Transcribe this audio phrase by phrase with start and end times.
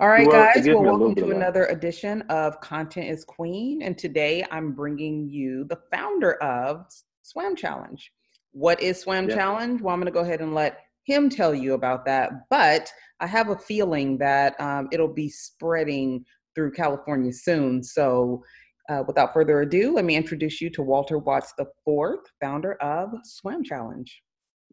[0.00, 0.64] All right, guys.
[0.64, 3.82] Well, welcome to another edition of Content is Queen.
[3.82, 6.86] And today I'm bringing you the founder of
[7.22, 8.08] Swam Challenge.
[8.52, 9.34] What is Swam yeah.
[9.34, 9.82] Challenge?
[9.82, 12.30] Well, I'm going to go ahead and let him tell you about that.
[12.48, 12.88] But
[13.18, 16.24] I have a feeling that um, it'll be spreading
[16.54, 17.82] through California soon.
[17.82, 18.44] So
[18.88, 23.10] uh, without further ado, let me introduce you to Walter Watts the fourth, founder of
[23.24, 24.22] Swam Challenge.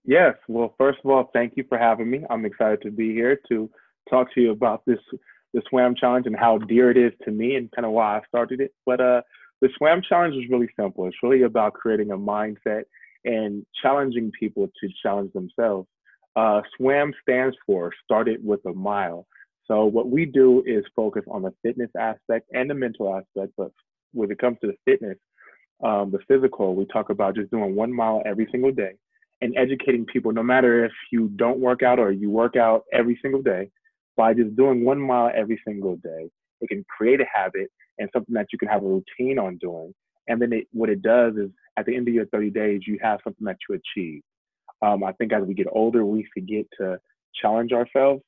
[0.04, 0.36] Yes.
[0.48, 2.24] Well, first of all, thank you for having me.
[2.30, 3.72] I'm excited to be here to
[4.10, 5.00] talk to you about this
[5.54, 8.22] the swam challenge and how dear it is to me and kind of why I
[8.28, 8.74] started it.
[8.86, 9.22] But uh,
[9.62, 11.08] the swam challenge is really simple.
[11.08, 12.84] It's really about creating a mindset
[13.24, 15.88] and challenging people to challenge themselves.
[16.36, 19.26] Uh, SWAM stands for started with a mile.
[19.66, 23.54] So what we do is focus on the fitness aspect and the mental aspect.
[23.58, 23.72] But
[24.12, 25.18] when it comes to the fitness,
[25.84, 28.94] um, the physical, we talk about just doing one mile every single day
[29.42, 33.18] and educating people, no matter if you don't work out or you work out every
[33.22, 33.70] single day,
[34.18, 36.30] by just doing one mile every single day.
[36.62, 39.94] It can create a habit and something that you can have a routine on doing.
[40.28, 42.98] And then it, what it does is at the end of your 30 days, you
[43.02, 44.22] have something that you achieve.
[44.82, 47.00] Um, I think as we get older, we forget to
[47.42, 48.22] challenge ourselves.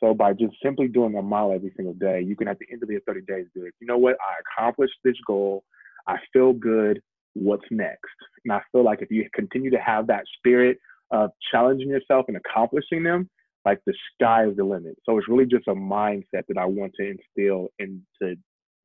[0.00, 2.82] So by just simply doing a mile every single day, you can at the end
[2.82, 3.74] of your 30 days do it.
[3.80, 5.64] you know what, I accomplished this goal.
[6.06, 7.00] I feel good.
[7.34, 8.16] What's next?
[8.44, 10.78] And I feel like if you continue to have that spirit
[11.10, 13.28] of challenging yourself and accomplishing them,
[13.66, 14.96] like the sky is the limit.
[15.04, 18.36] So it's really just a mindset that I want to instill into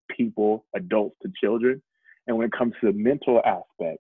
[0.10, 1.82] people, adults to children.
[2.28, 4.00] And when it comes to the mental aspect,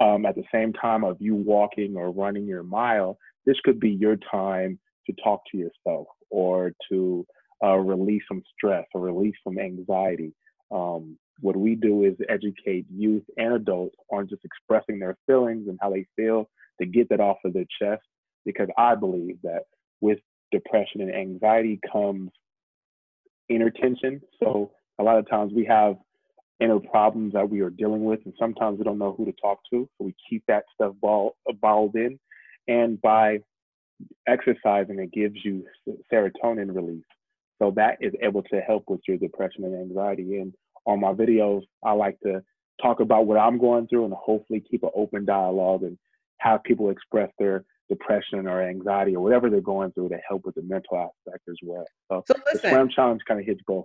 [0.00, 3.90] um, at the same time of you walking or running your mile, this could be
[3.90, 7.26] your time to talk to yourself or to
[7.62, 10.32] uh, release some stress or release some anxiety.
[10.70, 15.78] Um, what we do is educate youth and adults on just expressing their feelings and
[15.82, 16.48] how they feel
[16.80, 18.02] to get that off of their chest.
[18.46, 19.64] Because I believe that
[20.00, 20.18] with
[20.52, 22.30] depression and anxiety comes
[23.48, 24.20] inner tension.
[24.42, 25.96] So a lot of times we have
[26.60, 29.58] inner problems that we are dealing with, and sometimes we don't know who to talk
[29.72, 29.88] to.
[29.98, 32.18] So we keep that stuff ball, balled in.
[32.68, 33.38] And by
[34.28, 35.64] exercising, it gives you
[36.12, 37.04] serotonin release.
[37.60, 40.38] So that is able to help with your depression and anxiety.
[40.38, 40.54] And
[40.86, 42.42] on my videos, I like to
[42.80, 45.98] talk about what I'm going through and hopefully keep an open dialogue and
[46.38, 50.54] have people express their depression or anxiety or whatever they're going through to help with
[50.54, 51.84] the mental aspect as well.
[52.10, 53.84] So, so listen, the swam challenge kind of hits both.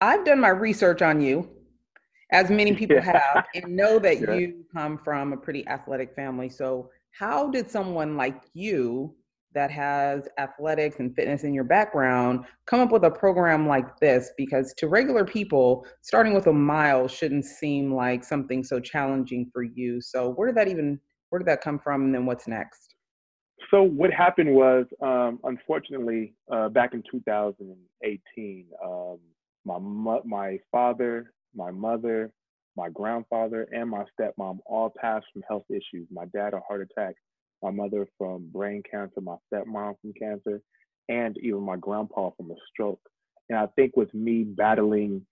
[0.00, 1.48] I've done my research on you,
[2.32, 3.20] as many people yeah.
[3.34, 4.34] have, and know that yeah.
[4.34, 6.48] you come from a pretty athletic family.
[6.48, 9.14] So, how did someone like you
[9.52, 14.30] that has athletics and fitness in your background come up with a program like this
[14.36, 19.64] because to regular people starting with a mile shouldn't seem like something so challenging for
[19.64, 22.89] you so where did that even where did that come from and then what's next
[23.70, 29.18] so what happened was, um, unfortunately, uh, back in 2018, um,
[29.64, 32.32] my my father, my mother,
[32.76, 36.06] my grandfather, and my stepmom all passed from health issues.
[36.10, 37.14] My dad a heart attack,
[37.62, 40.60] my mother from brain cancer, my stepmom from cancer,
[41.08, 43.00] and even my grandpa from a stroke.
[43.48, 45.26] And I think with me battling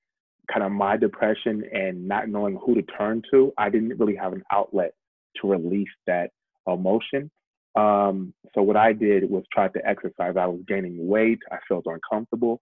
[0.52, 4.32] kind of my depression and not knowing who to turn to, I didn't really have
[4.32, 4.94] an outlet
[5.40, 6.30] to release that
[6.66, 7.30] emotion.
[7.76, 10.34] Um, so what I did was try to exercise.
[10.36, 11.38] I was gaining weight.
[11.50, 12.60] I felt uncomfortable.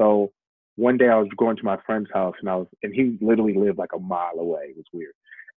[0.00, 0.32] So
[0.76, 3.54] one day I was going to my friend's house and I was, and he literally
[3.54, 4.66] lived like a mile away.
[4.70, 5.14] It was weird.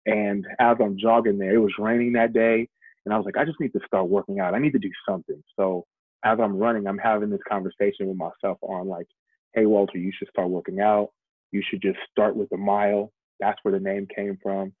[0.06, 2.68] And as I'm jogging there, it was raining that day.
[3.04, 4.54] And I was like, I just need to start working out.
[4.54, 5.42] I need to do something.
[5.58, 5.86] So
[6.24, 9.06] as I'm running, I'm having this conversation with myself on like,
[9.54, 11.10] hey, Walter, you should start working out.
[11.52, 13.12] You should just start with a mile.
[13.40, 14.72] That's where the name came from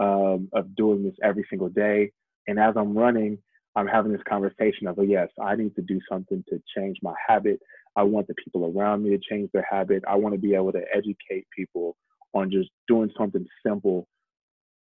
[0.00, 2.12] um, of doing this every single day.
[2.46, 3.38] And as I'm running,
[3.74, 7.14] I'm having this conversation of, oh, yes, I need to do something to change my
[7.26, 7.60] habit.
[7.96, 10.02] I want the people around me to change their habit.
[10.08, 11.96] I want to be able to educate people
[12.34, 14.06] on just doing something simple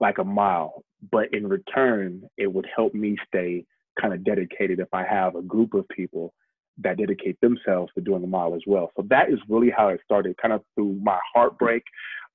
[0.01, 0.85] like a mile.
[1.11, 3.65] But in return, it would help me stay
[4.01, 6.33] kind of dedicated if I have a group of people
[6.79, 8.91] that dedicate themselves to doing a mile as well.
[8.97, 11.83] So that is really how it started, kind of through my heartbreak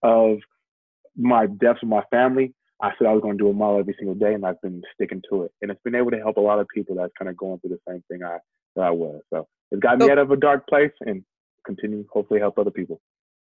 [0.02, 0.38] of
[1.16, 3.96] my deaths of my family I said I was going to do a mile every
[3.98, 5.52] single day, and I've been sticking to it.
[5.62, 7.70] And it's been able to help a lot of people that's kind of going through
[7.70, 8.38] the same thing I
[8.76, 9.22] that I was.
[9.34, 11.24] So it's got me out of a dark place and
[11.66, 13.00] continue hopefully help other people.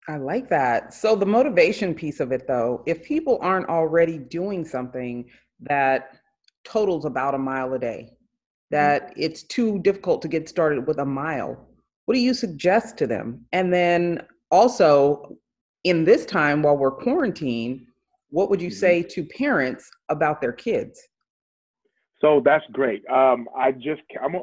[0.09, 0.93] I like that.
[0.93, 6.19] So the motivation piece of it, though, if people aren't already doing something that
[6.65, 8.77] totals about a mile a day, mm-hmm.
[8.77, 9.21] that mm-hmm.
[9.23, 11.67] it's too difficult to get started with a mile,
[12.05, 13.47] what do you suggest to them?
[13.53, 15.39] And then also
[15.85, 17.87] in this time while we're quarantined
[18.31, 18.79] what would you mm-hmm.
[18.79, 21.01] say to parents about their kids?
[22.21, 23.03] So that's great.
[23.09, 24.35] Um, I just, I'm,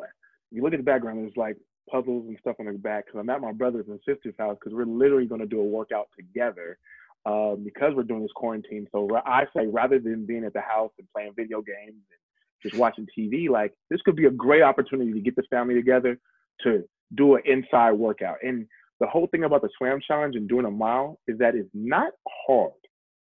[0.51, 1.57] you look at the background, it's like
[1.89, 4.75] puzzles and stuff on the back because I'm at my brother's and sister's house because
[4.75, 6.77] we're literally going to do a workout together
[7.25, 8.87] um, because we're doing this quarantine.
[8.91, 12.75] So I say rather than being at the house and playing video games and just
[12.75, 16.19] watching TV, like this could be a great opportunity to get the family together
[16.63, 16.83] to
[17.15, 18.37] do an inside workout.
[18.43, 18.67] And
[18.99, 22.11] the whole thing about the swam challenge and doing a mile is that it's not
[22.47, 22.71] hard.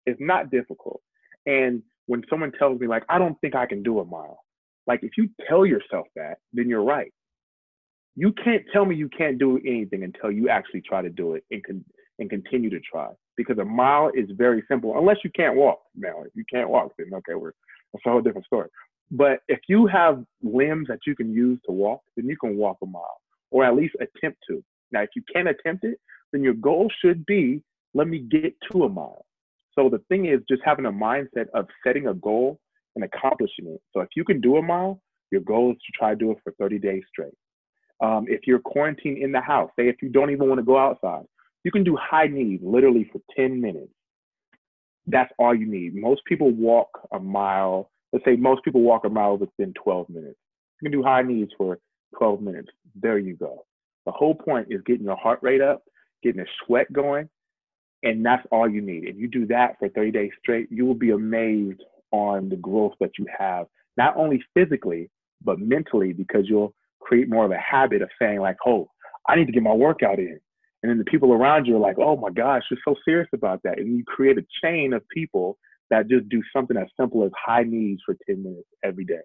[0.07, 1.03] It's not difficult.
[1.47, 4.41] And when someone tells me like, I don't think I can do a mile,
[4.87, 7.13] like if you tell yourself that, then you're right.
[8.15, 11.45] You can't tell me you can't do anything until you actually try to do it
[11.51, 11.85] and con-
[12.19, 13.09] and continue to try.
[13.37, 15.81] Because a mile is very simple, unless you can't walk.
[15.95, 17.53] Now, if you can't walk, then okay, we're
[17.93, 18.69] that's a whole different story.
[19.11, 22.79] But if you have limbs that you can use to walk, then you can walk
[22.83, 23.21] a mile,
[23.51, 24.65] or at least attempt to.
[24.93, 26.01] Now, if you can't attempt it,
[26.33, 27.63] then your goal should be
[27.95, 29.25] let me get to a mile.
[29.79, 32.59] So the thing is just having a mindset of setting a goal
[32.95, 33.81] and accomplishing it.
[33.93, 35.01] So if you can do a mile,
[35.31, 37.35] your goal is to try to do it for 30 days straight.
[38.01, 40.79] Um, if you're quarantined in the house, say if you don't even want to go
[40.79, 41.25] outside,
[41.65, 43.93] you can do high knees literally for 10 minutes.
[45.07, 45.95] That's all you need.
[45.95, 47.91] Most people walk a mile.
[48.13, 50.39] Let's say most people walk a mile within 12 minutes.
[50.81, 51.79] You can do high knees for
[52.19, 52.69] 12 minutes.
[53.01, 53.65] There you go.
[54.05, 55.83] The whole point is getting your heart rate up,
[56.23, 57.29] getting a sweat going,
[58.07, 59.05] and that's all you need.
[59.05, 61.83] If you do that for 30 days straight, you will be amazed
[62.13, 63.67] on the growth that you have,
[63.97, 65.11] not only physically,
[65.43, 68.89] but mentally, because you'll create more of a habit of saying, like, oh,
[69.29, 70.39] I need to get my workout in.
[70.83, 73.61] And then the people around you are like, oh my gosh, you're so serious about
[73.65, 73.79] that.
[73.79, 75.59] And you create a chain of people
[75.91, 79.23] that just do something as simple as high knees for 10 minutes every day.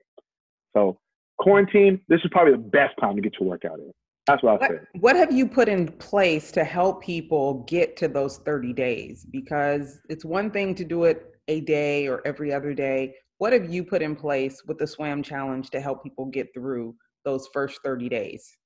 [0.75, 0.97] So,
[1.37, 3.91] quarantine, this is probably the best time to get your workout in.
[4.31, 4.79] That's what I say.
[4.99, 9.25] What have you put in place to help people get to those 30 days?
[9.29, 13.13] Because it's one thing to do it a day or every other day.
[13.39, 16.95] What have you put in place with the SWAM challenge to help people get through
[17.25, 18.57] those first 30 days?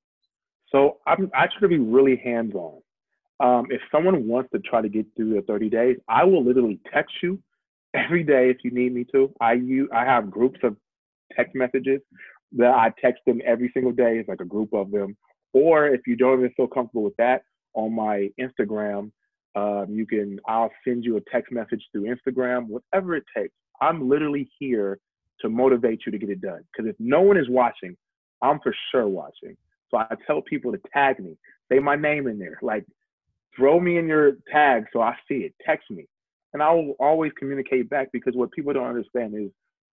[0.71, 2.81] So I'm to be really hands-on.
[3.39, 6.79] Um, if someone wants to try to get through the 30 days, I will literally
[6.93, 7.41] text you
[7.95, 9.33] every day if you need me to.
[9.41, 10.77] I use, I have groups of
[11.35, 12.01] text messages
[12.57, 14.19] that I text them every single day.
[14.19, 15.17] It's like a group of them.
[15.55, 17.43] Or if you don't even feel comfortable with that,
[17.75, 19.11] on my Instagram,
[19.55, 23.53] um, you can, I'll send you a text message through Instagram, whatever it takes.
[23.79, 24.99] I'm literally here
[25.39, 26.61] to motivate you to get it done.
[26.71, 27.95] Because if no one is watching,
[28.41, 29.55] I'm for sure watching.
[29.91, 31.37] So I tell people to tag me,
[31.71, 32.85] say my name in there, like
[33.55, 36.05] throw me in your tag so I see it, text me.
[36.51, 39.51] And I will always communicate back because what people don't understand is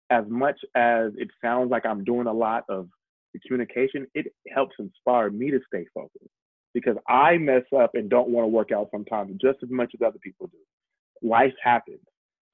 [0.10, 2.88] as much as it sounds like I'm doing a lot of
[3.34, 6.30] the communication, it helps inspire me to stay focused
[6.74, 10.06] because I mess up and don't want to work out sometimes just as much as
[10.06, 11.28] other people do.
[11.28, 12.00] Life happens.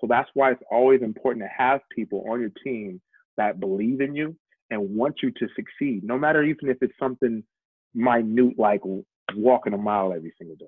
[0.01, 3.01] So that's why it's always important to have people on your team
[3.38, 4.36] that believe in you
[4.69, 7.44] and want you to succeed, no matter even if it's something
[7.94, 8.81] minute like
[9.36, 10.66] walking a mile every single day.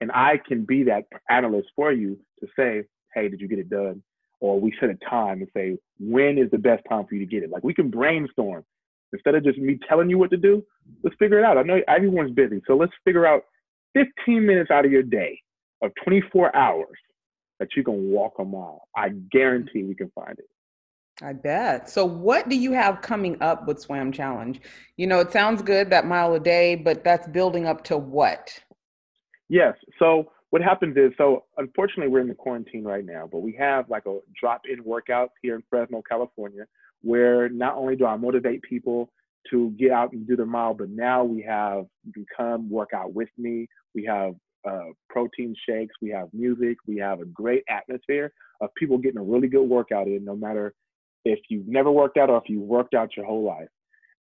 [0.00, 2.84] And I can be that analyst for you to say,
[3.14, 4.02] hey, did you get it done?
[4.40, 7.30] Or we set a time and say, when is the best time for you to
[7.30, 7.50] get it?
[7.50, 8.64] Like we can brainstorm
[9.14, 10.62] Instead of just me telling you what to do,
[11.04, 11.56] let's figure it out.
[11.56, 13.44] I know everyone's busy, so let's figure out
[13.94, 15.40] 15 minutes out of your day
[15.82, 16.98] of 24 hours
[17.60, 18.88] that you can walk a mile.
[18.96, 20.48] I guarantee we can find it.
[21.22, 21.88] I bet.
[21.88, 24.60] So, what do you have coming up with Swam Challenge?
[24.96, 28.58] You know, it sounds good that mile a day, but that's building up to what?
[29.48, 29.74] Yes.
[30.00, 33.90] So, what happens is, so unfortunately, we're in the quarantine right now, but we have
[33.90, 36.64] like a drop in workout here in Fresno, California,
[37.02, 39.10] where not only do I motivate people
[39.50, 43.30] to get out and do the mile, but now we have become work out with
[43.36, 43.66] me.
[43.96, 44.34] We have
[44.64, 49.24] uh, protein shakes, we have music, we have a great atmosphere of people getting a
[49.24, 50.72] really good workout in, no matter
[51.24, 53.66] if you've never worked out or if you've worked out your whole life.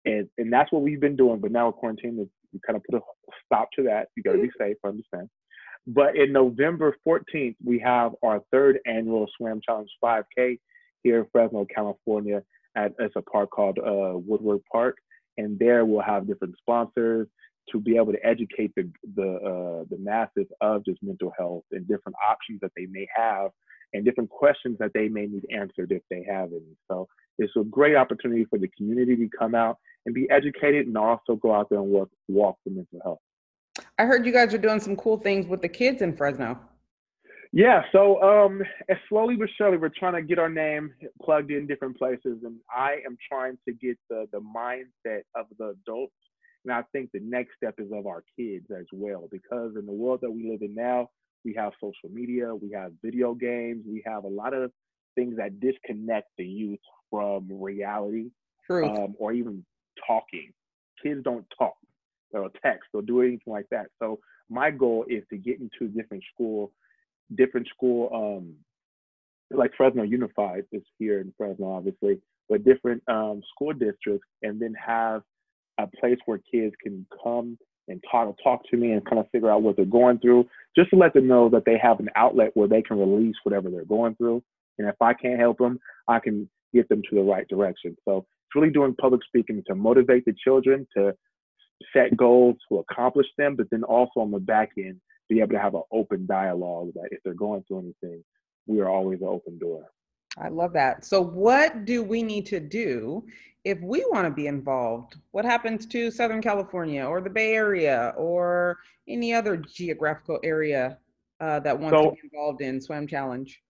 [0.07, 1.41] And, and that's what we've been doing.
[1.41, 3.03] But now with quarantine, we kind of put a
[3.45, 4.09] stop to that.
[4.17, 5.29] You got to be safe, I understand.
[5.87, 10.59] But in November 14th, we have our third annual Swam Challenge 5K
[11.03, 12.43] here in Fresno, California
[12.77, 14.97] at it's a park called uh, Woodward Park,
[15.39, 17.29] and there we'll have different sponsors
[17.71, 21.87] to be able to educate the the uh, the masses of just mental health and
[21.87, 23.51] different options that they may have
[23.93, 26.77] and different questions that they may need answered if they have any.
[26.91, 27.07] So
[27.39, 31.37] it's a great opportunity for the community to come out and be educated and also
[31.37, 33.21] go out there and work walk for mental health.
[33.99, 36.59] I heard you guys are doing some cool things with the kids in Fresno.
[37.55, 38.63] Yeah, so um,
[39.11, 42.97] slowly but surely, we're trying to get our name plugged in different places, and I
[43.05, 46.15] am trying to get the the mindset of the adults,
[46.65, 49.93] and I think the next step is of our kids as well, because in the
[49.93, 51.11] world that we live in now,
[51.45, 54.71] we have social media, we have video games, we have a lot of
[55.15, 56.81] things that disconnect the youth
[57.11, 58.31] from reality,
[58.71, 59.63] um, or even
[60.07, 60.55] talking.
[61.03, 61.75] Kids don't talk;
[62.33, 63.87] or text or do anything like that.
[64.01, 66.73] So my goal is to get into different school,
[67.37, 68.55] different school, um,
[69.51, 74.75] like Fresno Unified is here in Fresno, obviously, but different um, school districts, and then
[74.75, 75.23] have
[75.79, 77.59] a place where kids can come
[77.89, 80.47] and talk talk to me and kind of figure out what they're going through,
[80.77, 83.71] just to let them know that they have an outlet where they can release whatever
[83.71, 84.43] they're going through.
[84.79, 87.97] And if I can't help them, I can get them to the right direction.
[88.05, 91.15] So it's really doing public speaking to motivate the children to
[91.93, 95.59] set goals to accomplish them, but then also on the back end, be able to
[95.59, 98.23] have an open dialogue that if they're going through anything,
[98.67, 99.91] we are always an open door.
[100.39, 101.05] I love that.
[101.05, 103.25] So, what do we need to do
[103.65, 105.17] if we want to be involved?
[105.33, 110.99] What happens to Southern California or the Bay Area or any other geographical area
[111.41, 113.61] uh, that wants so, to be involved in Swam Challenge?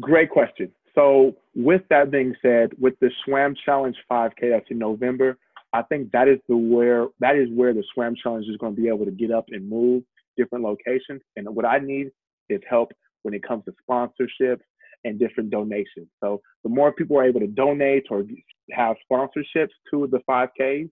[0.00, 0.70] Great question.
[0.94, 5.38] So, with that being said, with the Swam Challenge 5K that's in November,
[5.74, 8.80] I think that is the where that is where the Swam Challenge is going to
[8.80, 10.04] be able to get up and move
[10.36, 11.20] different locations.
[11.36, 12.12] And what I need
[12.48, 14.60] is help when it comes to sponsorships
[15.02, 16.06] and different donations.
[16.22, 18.22] So the more people are able to donate or
[18.70, 20.88] have sponsorships to the 5Ks,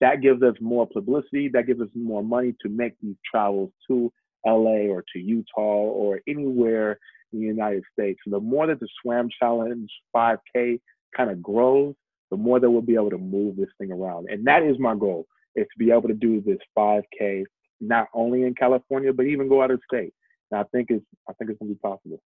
[0.00, 1.48] that gives us more publicity.
[1.52, 4.12] That gives us more money to make these travels to
[4.44, 6.98] LA or to Utah or anywhere
[7.32, 8.18] in the United States.
[8.24, 10.80] So the more that the Swam Challenge 5K
[11.16, 11.94] kind of grows,
[12.34, 14.28] the more that we'll be able to move this thing around.
[14.28, 15.24] And that is my goal,
[15.54, 17.44] is to be able to do this 5K
[17.80, 20.12] not only in California, but even go out of state.
[20.50, 22.20] And I think it's I think it's gonna be possible.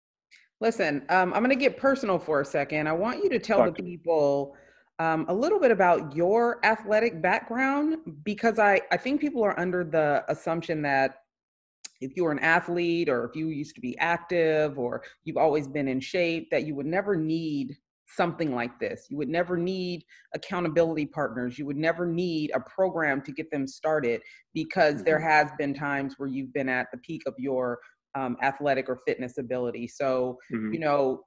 [0.60, 2.88] Listen, um, I'm gonna get personal for a second.
[2.88, 4.56] I want you to tell Talk the people
[4.98, 9.84] um, a little bit about your athletic background because I, I think people are under
[9.84, 11.22] the assumption that
[12.00, 15.68] if you were an athlete or if you used to be active or you've always
[15.68, 17.76] been in shape, that you would never need
[18.16, 19.06] something like this.
[19.10, 21.58] You would never need accountability partners.
[21.58, 24.20] You would never need a program to get them started
[24.54, 25.04] because mm-hmm.
[25.04, 27.78] there has been times where you've been at the peak of your
[28.14, 29.88] um, athletic or fitness ability.
[29.88, 30.72] So, mm-hmm.
[30.72, 31.22] you know,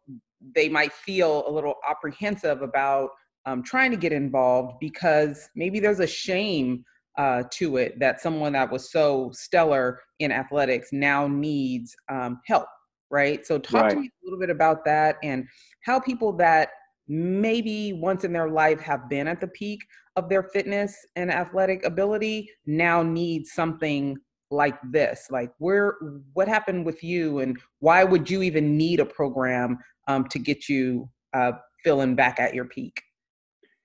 [0.56, 3.10] they might feel a little apprehensive about
[3.46, 6.84] um, trying to get involved because maybe there's a shame
[7.18, 12.68] uh, to it that someone that was so stellar in athletics now needs um, help
[13.12, 13.46] right?
[13.46, 13.89] So talk right.
[13.91, 15.46] to me a little bit about that and
[15.84, 16.70] how people that
[17.08, 19.82] maybe once in their life have been at the peak
[20.15, 24.18] of their fitness and athletic ability now need something
[24.50, 25.96] like this like where
[26.34, 29.77] what happened with you and why would you even need a program
[30.08, 31.53] um, to get you uh,
[31.84, 33.01] feeling back at your peak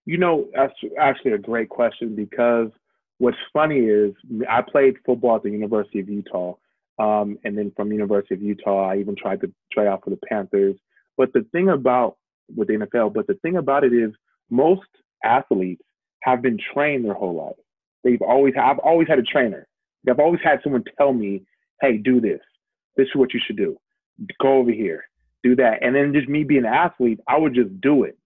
[0.04, 2.68] you know that's actually a great question because
[3.18, 4.12] what's funny is
[4.48, 6.54] i played football at the university of utah
[6.98, 10.18] um, and then from University of Utah, I even tried to try out for the
[10.28, 10.76] Panthers.
[11.16, 12.16] But the thing about
[12.54, 14.12] with the NFL, but the thing about it is
[14.50, 14.88] most
[15.24, 15.82] athletes
[16.20, 17.56] have been trained their whole life.
[18.04, 19.66] They've always I've always had a trainer.
[20.08, 21.42] I've always had someone tell me,
[21.80, 22.40] "Hey, do this.
[22.96, 23.76] This is what you should do.
[24.40, 25.04] Go over here.
[25.42, 28.16] Do that." And then just me being an athlete, I would just do it.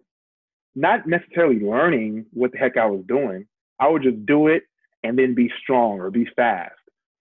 [0.74, 3.46] Not necessarily learning what the heck I was doing.
[3.80, 4.64] I would just do it
[5.02, 6.74] and then be strong or be fast.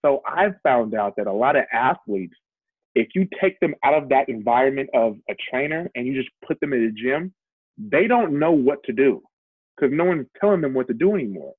[0.04, 2.34] So I've found out that a lot of athletes,
[2.94, 6.58] if you take them out of that environment of a trainer and you just put
[6.60, 7.32] them in a gym,
[7.78, 9.22] they don't know what to do
[9.76, 11.54] because no one's telling them what to do anymore.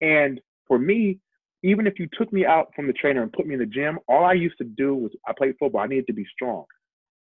[0.00, 1.18] And for me,
[1.62, 3.98] even if you took me out from the trainer and put me in the gym,
[4.08, 5.82] all I used to do was I played football.
[5.82, 6.64] I needed to be strong.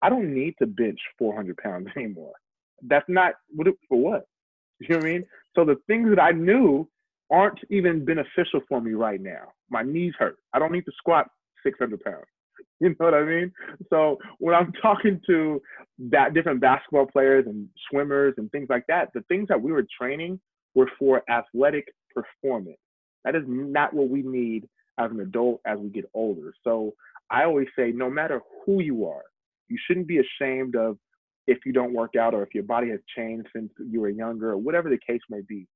[0.01, 2.33] I don't need to bench 400 pounds anymore.
[2.83, 4.25] That's not what for what.
[4.79, 5.25] You know what I mean?
[5.55, 6.87] So the things that I knew
[7.31, 9.53] aren't even beneficial for me right now.
[9.69, 10.37] My knees hurt.
[10.53, 11.27] I don't need to squat
[11.63, 12.25] 600 pounds.
[12.81, 13.51] You know what I mean?
[13.89, 15.61] So when I'm talking to
[16.11, 19.85] that different basketball players and swimmers and things like that, the things that we were
[19.99, 20.39] training
[20.75, 22.77] were for athletic performance.
[23.25, 24.67] That is not what we need
[24.97, 26.53] as an adult as we get older.
[26.63, 26.93] So
[27.29, 29.23] I always say, no matter who you are,
[29.67, 30.97] you shouldn't be ashamed of
[31.47, 34.51] if you don't work out or if your body has changed since you were younger
[34.51, 35.67] or whatever the case may be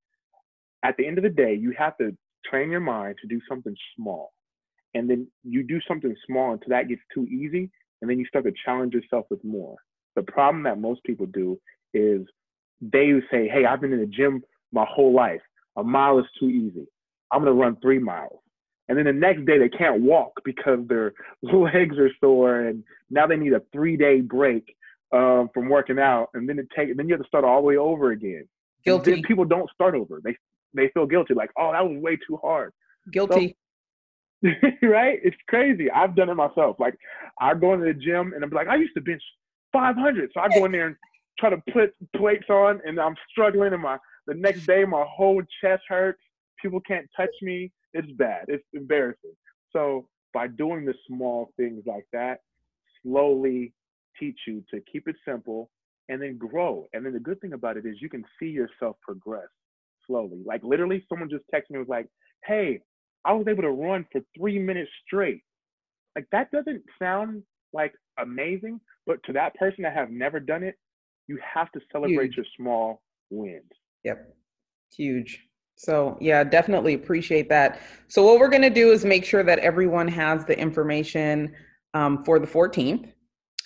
[0.84, 2.16] at the end of the day, you have to
[2.48, 4.32] train your mind to do something small.
[4.92, 7.70] And then you do something small until that gets too easy.
[8.00, 9.76] And then you start to challenge yourself with more.
[10.14, 11.58] The problem that most people do
[11.94, 12.20] is
[12.80, 15.40] they say, Hey, I've been in the gym my whole life.
[15.76, 16.86] A mile is too easy.
[17.32, 18.38] I'm going to run three miles.
[18.88, 22.60] And then the next day they can't walk because their legs are sore.
[22.60, 24.76] And now they need a three day break
[25.12, 26.28] um, from working out.
[26.34, 28.46] And then it take, then you have to start all the way over again.
[28.84, 29.22] Guilty.
[29.22, 30.20] People don't start over.
[30.22, 30.36] They
[30.74, 32.72] they feel guilty, like, oh, that was way too hard.
[33.10, 33.56] Guilty.
[34.42, 34.50] So,
[34.82, 35.18] right?
[35.22, 35.90] It's crazy.
[35.90, 36.76] I've done it myself.
[36.78, 36.96] Like
[37.40, 39.22] I go into the gym and I'm like, I used to bench
[39.72, 40.96] 500, so I go in there and
[41.38, 45.42] try to put plates on, and I'm struggling, and my the next day my whole
[45.60, 46.20] chest hurts.
[46.62, 47.72] People can't touch me.
[47.92, 48.46] It's bad.
[48.48, 49.34] It's embarrassing.
[49.72, 52.38] So by doing the small things like that,
[53.02, 53.74] slowly
[54.18, 55.70] teach you to keep it simple
[56.08, 56.86] and then grow.
[56.92, 59.48] And then the good thing about it is you can see yourself progress
[60.06, 60.42] slowly.
[60.44, 62.06] Like literally, someone just texted me was like,
[62.44, 62.80] "Hey,
[63.24, 65.42] I was able to run for three minutes straight."
[66.16, 67.42] Like that doesn't sound
[67.72, 70.76] like amazing, but to that person that have never done it,
[71.26, 72.36] you have to celebrate Huge.
[72.36, 73.70] your small wins.
[74.04, 74.34] Yep,
[74.96, 75.40] huge.
[75.76, 77.80] So yeah, definitely appreciate that.
[78.08, 81.54] So what we're gonna do is make sure that everyone has the information
[81.94, 83.12] um, for the 14th.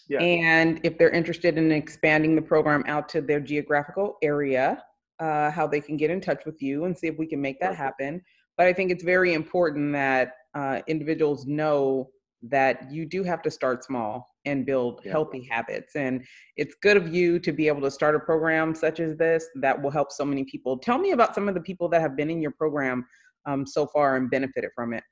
[0.08, 0.20] Yeah.
[0.20, 4.82] And if they're interested in expanding the program out to their geographical area,
[5.20, 7.60] uh, how they can get in touch with you and see if we can make
[7.60, 8.22] that happen.
[8.56, 12.10] But I think it's very important that uh, individuals know
[12.42, 15.12] that you do have to start small and build yeah.
[15.12, 15.96] healthy habits.
[15.96, 16.24] And
[16.56, 19.80] it's good of you to be able to start a program such as this that
[19.80, 20.78] will help so many people.
[20.78, 23.04] Tell me about some of the people that have been in your program
[23.46, 25.02] um, so far and benefited from it.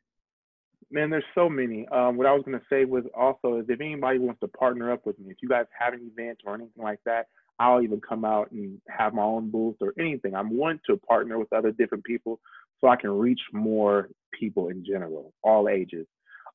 [0.90, 1.86] Man, there's so many.
[1.88, 4.92] Um, what I was going to say was also is if anybody wants to partner
[4.92, 7.26] up with me, if you guys have an event or anything like that,
[7.58, 10.34] I'll even come out and have my own booth or anything.
[10.34, 12.40] I'm wanting to partner with other different people
[12.80, 16.06] so I can reach more people in general, all ages.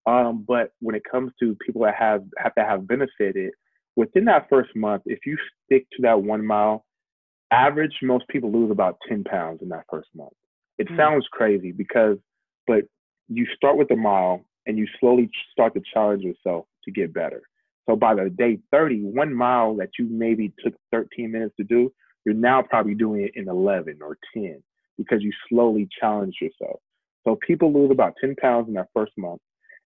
[0.06, 3.52] Um, but when it comes to people that have have to have benefited
[3.96, 6.86] within that first month, if you stick to that one mile,
[7.52, 10.32] average most people lose about 10 pounds in that first month.
[10.78, 10.98] It mm-hmm.
[10.98, 12.18] sounds crazy because,
[12.66, 12.86] but
[13.28, 17.42] you start with a mile and you slowly start to challenge yourself to get better.
[17.90, 21.92] So by the day 30, one mile that you maybe took 13 minutes to do,
[22.26, 24.62] you're now probably doing it in 11 or 10
[24.98, 26.80] because you slowly challenge yourself.
[27.26, 29.42] So people lose about 10 pounds in that first month.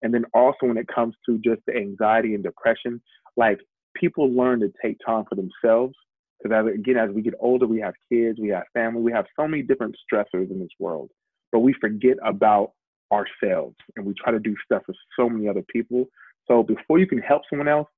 [0.02, 3.00] And then also when it comes to just the anxiety and depression,
[3.36, 3.60] like
[3.94, 5.94] people learn to take time for themselves.
[6.42, 9.46] Because again, as we get older, we have kids, we have family, we have so
[9.46, 11.10] many different stressors in this world.
[11.52, 12.72] But we forget about
[13.12, 16.06] ourselves and we try to do stuff for so many other people.
[16.48, 17.88] So before you can help someone else,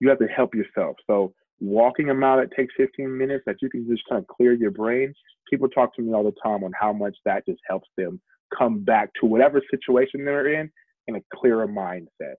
[0.00, 0.96] you have to help yourself.
[1.06, 4.52] So walking a mile that takes 15 minutes that you can just kind of clear
[4.54, 5.12] your brain.
[5.50, 8.20] People talk to me all the time on how much that just helps them
[8.56, 10.70] come back to whatever situation they're in
[11.06, 12.34] in a clearer mindset.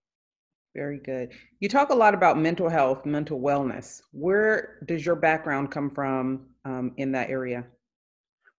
[0.75, 1.33] Very good.
[1.59, 4.01] You talk a lot about mental health, mental wellness.
[4.11, 7.65] Where does your background come from um, in that area?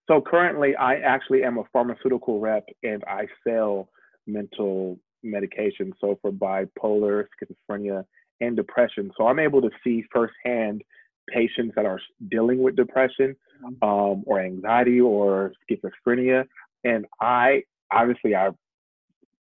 [0.10, 3.88] So currently, I actually am a pharmaceutical rep and I sell
[4.28, 5.94] mental medication.
[6.00, 8.06] So for bipolar, schizophrenia,
[8.40, 9.12] and depression.
[9.18, 10.84] So I'm able to see firsthand
[11.30, 13.88] patients that are dealing with depression mm-hmm.
[13.88, 16.46] um, or anxiety or schizophrenia.
[16.84, 18.50] And I obviously I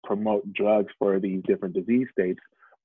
[0.04, 2.40] promote drugs for these different disease states,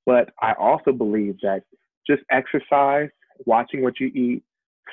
[0.06, 1.64] but I also believe that
[2.08, 3.10] just exercise,
[3.46, 4.44] watching what you eat,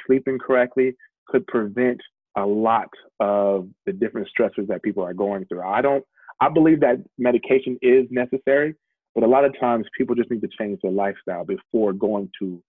[0.07, 0.97] sleeping correctly
[1.29, 2.01] could prevent
[2.37, 2.89] a lot
[3.21, 5.63] of the different stressors that people are going through.
[5.63, 6.05] I don't,
[6.43, 8.75] I believe that medication is necessary,
[9.15, 12.61] but a lot of times people just need to change their lifestyle before going to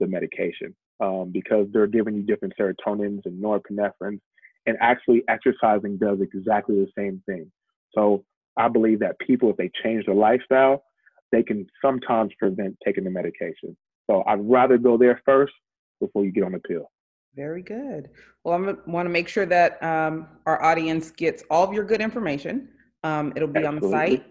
[0.00, 4.18] the medication um, because they're giving you different serotonins and norepinephrine.
[4.64, 7.52] And actually, exercising does exactly the same thing.
[7.94, 8.24] So
[8.56, 10.84] I believe that people, if they change their lifestyle,
[11.30, 13.76] they can sometimes prevent taking the medication.
[14.08, 15.52] So I'd rather go there first
[16.00, 16.90] before you get on the pill.
[17.36, 18.08] Very good.
[18.42, 22.00] Well, I want to make sure that um, our audience gets all of your good
[22.00, 22.70] information.
[23.04, 23.86] Um, it'll be Absolutely.
[23.86, 24.26] on the site.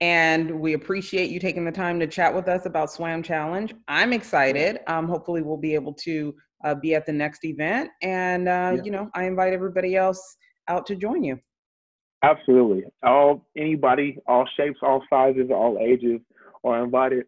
[0.00, 3.74] And we appreciate you taking the time to chat with us about SWAM Challenge.
[3.88, 4.80] I'm excited.
[4.86, 7.90] Um, hopefully, we'll be able to uh, be at the next event.
[8.02, 8.82] And, uh, yeah.
[8.82, 10.36] you know, I invite everybody else
[10.68, 11.38] out to join you.
[12.22, 12.84] Absolutely.
[13.02, 16.20] All anybody, all shapes, all sizes, all ages
[16.64, 17.24] are invited.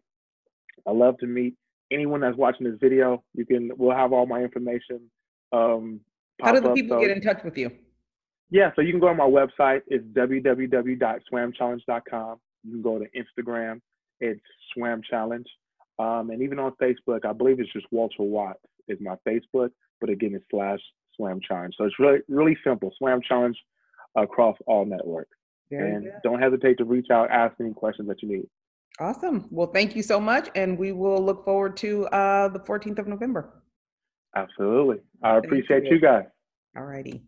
[0.87, 1.55] I love to meet
[1.91, 3.23] anyone that's watching this video.
[3.33, 5.09] You can we'll have all my information
[5.51, 6.01] um,
[6.41, 7.71] How do the people so, get in touch with you?
[8.51, 9.81] Yeah, so you can go on my website.
[9.87, 12.39] It's www.swamchallenge.com.
[12.63, 13.79] You can go to Instagram.
[14.19, 14.41] It's
[14.73, 15.45] Swam Challenge.
[15.99, 18.57] Um, and even on Facebook, I believe it's just Walter Watt
[18.87, 19.69] is my Facebook,
[20.01, 20.79] but again, it's slash
[21.15, 21.75] Swam Challenge.
[21.77, 22.91] So it's really, really simple.
[22.97, 23.55] Swam Challenge
[24.15, 25.37] across all networks.
[25.69, 26.13] Very and good.
[26.23, 28.47] don't hesitate to reach out, ask any questions that you need.
[28.99, 29.47] Awesome.
[29.51, 30.49] Well, thank you so much.
[30.55, 33.61] And we will look forward to uh, the 14th of November.
[34.35, 34.97] Absolutely.
[35.23, 35.95] I appreciate you.
[35.95, 36.25] you guys.
[36.75, 37.23] All righty.